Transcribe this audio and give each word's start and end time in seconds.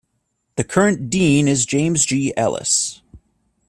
The 0.55 0.63
current 0.63 1.11
Dean 1.11 1.47
is 1.47 1.63
James 1.63 2.07
G. 2.07 2.33
Ellis. 2.35 3.03